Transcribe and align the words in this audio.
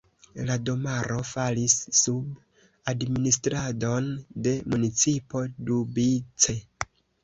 La 0.45 0.55
domaro 0.69 1.17
falis 1.31 1.75
sub 1.99 2.33
administradon 2.95 4.11
de 4.49 4.59
municipo 4.75 5.49
Doubice. 5.71 6.63